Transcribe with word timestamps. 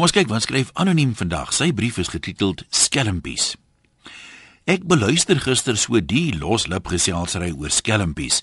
Kom 0.00 0.06
ons 0.08 0.14
kyk 0.16 0.30
wat 0.32 0.46
skryf 0.46 0.70
anoniem 0.80 1.10
vandag. 1.12 1.50
Sy 1.52 1.74
brief 1.76 1.98
is 2.00 2.08
getiteld 2.08 2.62
Skelmpies. 2.72 3.50
Ek 4.64 4.86
beluister 4.88 5.36
gister 5.44 5.76
so 5.76 6.00
die 6.00 6.30
loslip 6.40 6.88
geselsry 6.88 7.50
oor 7.52 7.68
skelmpies. 7.68 8.38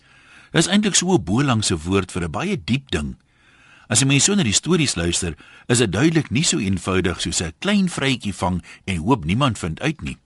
Dit 0.51 0.59
is 0.61 0.69
eintlik 0.69 0.93
so 0.93 1.15
'n 1.17 1.23
bolangse 1.25 1.73
woord 1.73 2.13
vir 2.13 2.25
'n 2.25 2.31
baie 2.31 2.57
diep 2.63 2.91
ding. 2.91 3.17
As 3.89 4.01
jy 4.01 4.05
mens 4.05 4.25
so 4.25 4.35
na 4.35 4.43
die 4.43 4.53
stories 4.53 4.95
luister, 4.95 5.33
is 5.67 5.79
dit 5.79 5.91
duidelik 5.91 6.29
nie 6.29 6.43
so 6.43 6.59
eenvoudig 6.59 7.21
soos 7.21 7.41
'n 7.41 7.53
klein 7.59 7.89
vrytjie 7.89 8.35
vang 8.35 8.61
en 8.85 8.97
hoop 8.97 9.25
niemand 9.25 9.57
vind 9.57 9.81
uit 9.81 10.01
nie. 10.01 10.17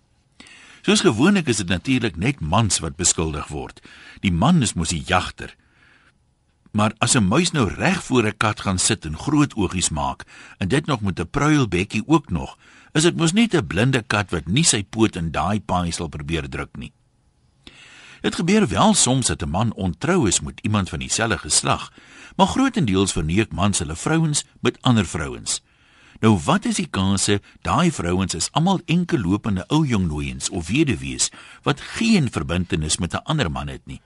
Soos 0.82 1.00
gewoonlik 1.00 1.48
is 1.48 1.58
dit 1.58 1.70
natuurlik 1.70 2.18
net 2.18 2.42
mans 2.42 2.80
wat 2.80 2.98
beskuldig 2.98 3.48
word. 3.48 3.80
Die 4.20 4.34
man 4.34 4.62
is 4.62 4.74
mos 4.74 4.90
die 4.90 5.04
jagter. 5.08 5.56
Maar 6.72 6.94
as 6.98 7.16
'n 7.16 7.28
muis 7.28 7.52
nou 7.52 7.68
reg 7.70 8.04
voor 8.04 8.26
'n 8.26 8.38
kat 8.38 8.60
gaan 8.60 8.80
sit 8.80 9.06
en 9.06 9.18
groot 9.18 9.56
oogies 9.56 9.90
maak 9.90 10.24
en 10.58 10.68
dit 10.68 10.86
nog 10.86 11.02
met 11.02 11.20
'n 11.20 11.30
pruilbekkie 11.30 12.04
ook 12.06 12.30
nog, 12.30 12.58
is 12.92 13.02
dit 13.04 13.16
mos 13.16 13.34
net 13.34 13.54
'n 13.54 13.68
blinde 13.68 14.02
kat 14.02 14.32
wat 14.32 14.48
nie 14.48 14.64
sy 14.64 14.84
poot 14.84 15.16
in 15.16 15.32
daai 15.32 15.60
paai 15.62 15.92
sal 15.92 16.08
probeer 16.08 16.50
druk 16.50 16.78
nie. 16.78 16.94
Dit 18.22 18.36
gebeur 18.36 18.68
wel 18.68 18.94
soms 18.94 19.28
dat 19.28 19.42
'n 19.42 19.50
man 19.50 19.74
ontrou 19.74 20.28
is 20.28 20.40
met 20.40 20.60
iemand 20.62 20.90
van 20.90 21.00
dieselfde 21.00 21.38
geslag, 21.38 21.92
maar 22.36 22.48
grootendeels 22.48 23.12
verneek 23.12 23.52
mans 23.52 23.80
hulle 23.80 23.96
vrouens 23.96 24.46
met 24.60 24.82
ander 24.82 25.06
vrouens. 25.06 25.62
Nou 26.20 26.40
wat 26.46 26.66
is 26.66 26.76
die 26.76 26.88
kanse 26.88 27.42
daai 27.62 27.92
vrouens 27.92 28.34
is 28.34 28.52
almal 28.52 28.82
enkel 28.86 29.20
lopende 29.20 29.68
ou 29.68 29.88
jong 29.88 30.08
nooiens 30.08 30.50
of 30.50 30.68
weduwees 30.68 31.32
wat 31.64 31.82
geen 31.82 32.32
verbintenis 32.32 32.98
met 32.98 33.14
'n 33.14 33.24
ander 33.24 33.52
man 33.52 33.68
het 33.68 33.86
nie. 33.86 34.02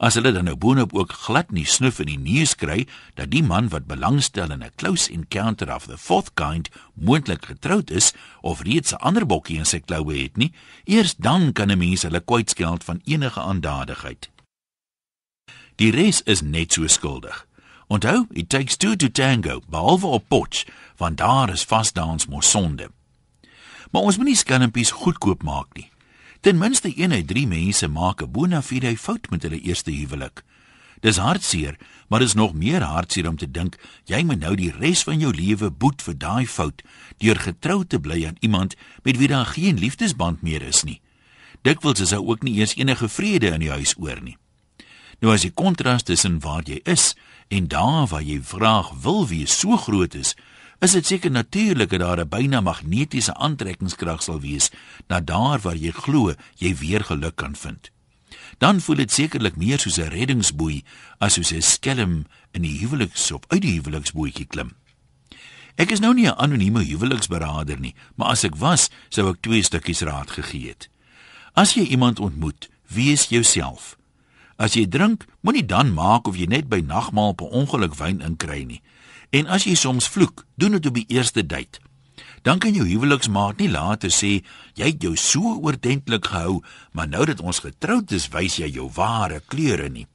As 0.00 0.16
hulle 0.16 0.30
dan 0.32 0.46
nou 0.48 0.56
boonop 0.56 0.94
ook 0.96 1.12
glad 1.26 1.50
nie 1.52 1.66
snuf 1.68 1.98
in 2.00 2.08
die 2.08 2.18
neus 2.18 2.54
kry 2.56 2.86
dat 3.20 3.28
die 3.34 3.42
man 3.44 3.68
wat 3.68 3.84
belangstel 3.84 4.48
in 4.50 4.64
'n 4.64 4.72
close 4.80 5.12
encounter 5.12 5.68
of 5.74 5.84
the 5.86 5.98
fourth 5.98 6.32
kind 6.34 6.70
moontlik 6.94 7.44
getroud 7.44 7.90
is 7.90 8.12
of 8.40 8.62
reeds 8.62 8.92
'n 8.92 9.02
ander 9.04 9.26
bokkie 9.26 9.58
in 9.58 9.66
sy 9.66 9.80
kloue 9.80 10.22
het 10.22 10.36
nie, 10.36 10.52
eers 10.84 11.14
dan 11.16 11.52
kan 11.52 11.70
'n 11.70 11.78
mens 11.78 12.02
hulle 12.02 12.20
kwytskeld 12.20 12.84
van 12.84 13.00
enige 13.04 13.40
aandadigheid. 13.40 14.30
Die 15.76 15.90
res 15.90 16.22
is 16.22 16.40
net 16.40 16.72
so 16.72 16.86
skuldig. 16.86 17.46
Onthou, 17.86 18.26
it 18.30 18.48
takes 18.48 18.76
two 18.76 18.96
to 18.96 19.10
tango, 19.10 19.60
behalwe 19.68 20.06
op 20.06 20.28
potch, 20.28 20.64
want 20.96 21.18
daar 21.18 21.50
is 21.50 21.64
vasdans 21.64 22.26
mos 22.26 22.50
sonde. 22.50 22.90
Maar 23.90 24.02
ons 24.02 24.16
moenie 24.16 24.36
skelmpies 24.36 24.90
goedkoop 24.90 25.42
maak 25.42 25.74
nie. 25.74 25.90
Ten 26.40 26.58
minste 26.58 26.92
een 26.96 27.12
uit 27.12 27.26
3 27.26 27.46
mense 27.46 27.88
maak 27.88 28.22
'n 28.22 28.30
bona 28.30 28.62
fide 28.62 28.96
fout 28.96 29.30
met 29.30 29.42
hulle 29.42 29.60
eerste 29.60 29.90
huwelik. 29.90 30.42
Dis 31.00 31.16
hartseer, 31.16 31.76
maar 32.08 32.22
is 32.22 32.34
nog 32.34 32.54
meer 32.54 32.82
hartseer 32.82 33.28
om 33.28 33.36
te 33.36 33.50
dink 33.50 33.76
jy 34.04 34.22
moet 34.22 34.40
nou 34.40 34.54
die 34.56 34.72
res 34.72 35.02
van 35.02 35.18
jou 35.18 35.34
lewe 35.34 35.70
boet 35.70 36.02
vir 36.02 36.18
daai 36.18 36.46
fout 36.46 36.82
deur 37.18 37.36
getrou 37.36 37.84
te 37.84 38.00
bly 38.00 38.26
aan 38.26 38.36
iemand 38.40 38.74
met 39.02 39.16
wie 39.16 39.28
daar 39.28 39.46
geen 39.46 39.78
liefdesband 39.78 40.42
meer 40.42 40.62
is 40.62 40.82
nie. 40.82 41.00
Dikwels 41.62 42.00
is 42.00 42.08
daar 42.08 42.24
ook 42.24 42.42
nie 42.42 42.60
eens 42.60 42.76
enige 42.76 43.08
vrede 43.08 43.46
in 43.46 43.60
die 43.60 43.70
huis 43.70 43.94
oor 43.98 44.22
nie. 44.22 44.36
Nou 45.20 45.34
as 45.34 45.42
die 45.42 45.52
kontras 45.52 46.02
tussen 46.02 46.40
waar 46.40 46.62
jy 46.64 46.80
is 46.84 47.16
en 47.48 47.68
daar 47.68 48.06
waar 48.06 48.22
jy 48.22 48.40
vraag 48.42 48.90
wil 49.02 49.26
wees 49.28 49.58
so 49.58 49.76
groot 49.76 50.14
is, 50.14 50.36
is 50.80 50.96
dit 50.96 51.06
seker 51.06 51.30
natuurlik 51.30 51.90
dat 51.90 52.00
daar 52.00 52.20
'n 52.20 52.28
byna 52.28 52.60
magnetiese 52.60 53.34
aantrekkingskrag 53.34 54.22
sal 54.22 54.40
wees 54.40 54.70
na 55.08 55.20
daar 55.20 55.60
waar 55.60 55.76
jy 55.76 55.90
glo 55.90 56.34
jy 56.56 56.76
weer 56.76 57.04
geluk 57.04 57.36
kan 57.36 57.56
vind. 57.56 57.90
Dan 58.58 58.80
voel 58.80 58.96
dit 58.96 59.12
sekerlik 59.12 59.56
meer 59.56 59.78
soos 59.78 59.98
'n 59.98 60.08
reddingsboei 60.08 60.84
as 61.18 61.32
soos 61.34 61.52
'n 61.52 61.62
skelm 61.62 62.26
in 62.50 62.62
die 62.62 62.78
huweliks 62.78 63.30
of 63.30 63.40
uit 63.48 63.62
die 63.62 63.80
huweliksbootjie 63.80 64.46
klim. 64.46 64.72
Ek 65.74 65.90
is 65.90 66.00
nou 66.00 66.14
nie 66.14 66.26
'n 66.26 66.36
anonieme 66.36 66.84
huweliksberader 66.84 67.80
nie, 67.80 67.94
maar 68.14 68.28
as 68.28 68.44
ek 68.44 68.56
was, 68.56 68.90
sou 69.08 69.30
ek 69.30 69.40
twee 69.40 69.62
stukkies 69.62 70.00
raad 70.00 70.30
gegee 70.30 70.68
het. 70.68 70.88
As 71.54 71.74
jy 71.74 71.82
iemand 71.82 72.20
ontmoet, 72.20 72.68
wees 72.86 73.28
jouself. 73.28 73.96
As 74.60 74.76
jy 74.76 74.84
drink, 74.84 75.24
moenie 75.40 75.64
dan 75.64 75.94
maak 75.96 76.28
of 76.28 76.36
jy 76.36 76.44
net 76.52 76.68
by 76.68 76.82
nagmaal 76.84 77.32
per 77.32 77.48
ongeluk 77.48 77.96
wyn 77.96 78.20
inkry 78.20 78.66
nie. 78.68 78.82
En 79.32 79.48
as 79.48 79.64
jy 79.64 79.72
soms 79.78 80.08
vloek, 80.12 80.44
doen 80.60 80.76
dit 80.76 80.86
op 80.90 80.98
die 80.98 81.08
eerste 81.08 81.46
date. 81.46 81.80
Dan 82.44 82.60
kan 82.60 82.76
jou 82.76 82.84
huweliksmaat 82.84 83.60
nie 83.60 83.70
later 83.72 84.12
sê 84.12 84.40
jy 84.76 84.92
het 84.92 85.02
jou 85.04 85.14
so 85.16 85.56
oordentlik 85.60 86.28
gehou, 86.28 86.60
maar 86.92 87.08
nou 87.08 87.24
dat 87.28 87.40
ons 87.40 87.62
getroud 87.64 88.12
is, 88.12 88.28
wys 88.32 88.58
jy 88.60 88.68
jou 88.74 88.90
ware 88.96 89.40
kleure 89.48 89.88
nie. 89.88 90.06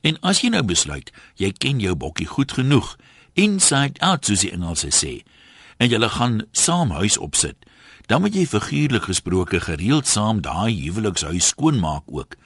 En 0.00 0.16
as 0.24 0.40
jy 0.40 0.52
nou 0.52 0.64
besluit, 0.64 1.12
jy 1.36 1.52
ken 1.52 1.80
jou 1.84 1.94
bokkie 1.96 2.28
goed 2.28 2.52
genoeg, 2.56 2.94
inside 3.36 4.00
out 4.04 4.24
soos 4.24 4.44
die 4.44 4.52
Engelse 4.56 4.92
sê, 4.94 5.14
en 5.78 5.92
jy 5.92 6.00
gaan 6.16 6.42
saam 6.52 6.92
huis 6.96 7.18
opsit, 7.20 7.56
dan 8.08 8.24
moet 8.24 8.36
jy 8.36 8.46
figuurlik 8.48 9.08
gesproke 9.08 9.60
gereeld 9.60 10.08
saam 10.08 10.40
daai 10.40 10.72
huwelikshuis 10.72 11.52
skoonmaak 11.52 12.08
ook. 12.08 12.38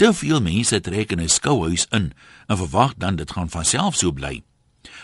Te 0.00 0.14
veel 0.16 0.40
mense 0.40 0.78
trek 0.80 1.10
in 1.12 1.20
'n 1.20 1.28
skouhuis 1.28 1.84
in 1.90 2.12
en 2.46 2.56
verwag 2.56 2.94
dan 2.96 3.16
dit 3.16 3.30
gaan 3.30 3.50
van 3.50 3.64
self 3.64 3.94
so 3.94 4.12
bly. 4.12 4.42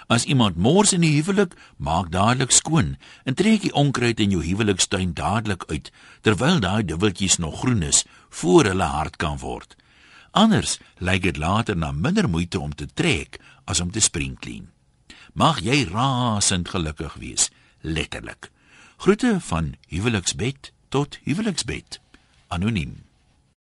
As 0.06 0.24
iemand 0.24 0.56
mors 0.56 0.92
in 0.92 1.00
die 1.00 1.22
huwelik, 1.22 1.52
maak 1.76 2.10
dadelik 2.10 2.50
skoon 2.50 2.96
en 3.24 3.34
trek 3.34 3.60
die 3.60 3.72
onkruid 3.72 4.20
in 4.20 4.30
jou 4.30 4.44
huwelikstuin 4.44 5.12
dadelik 5.12 5.64
uit 5.66 5.92
terwyl 6.20 6.60
daai 6.60 6.84
dubbeltjies 6.84 7.36
nog 7.36 7.58
groen 7.58 7.82
is 7.82 8.04
voor 8.28 8.64
hulle 8.64 8.84
hard 8.84 9.16
kan 9.16 9.38
word. 9.38 9.76
Anders 10.30 10.78
lyk 10.98 11.22
dit 11.22 11.36
later 11.36 11.76
na 11.76 11.92
minder 11.92 12.28
moeite 12.28 12.60
om 12.60 12.74
te 12.74 12.86
trek 12.94 13.40
as 13.64 13.80
om 13.80 13.90
te 13.90 14.00
spring 14.00 14.38
clean. 14.38 14.70
Mag 15.32 15.60
jy 15.60 15.84
rasend 15.84 16.68
gelukkig 16.68 17.14
wees, 17.14 17.50
letterlik. 17.80 18.50
Groete 18.96 19.40
van 19.40 19.74
huweliksbed 19.88 20.72
tot 20.88 21.18
huweliksbed. 21.22 22.00
Anoniem. 22.48 23.05